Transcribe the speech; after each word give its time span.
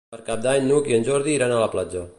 Per 0.13 0.19
Cap 0.29 0.39
d'Any 0.45 0.65
n'Hug 0.69 0.89
i 0.93 0.97
en 0.99 1.05
Jordi 1.11 1.37
iran 1.39 1.55
a 1.55 1.61
la 1.67 1.71
platja. 1.77 2.07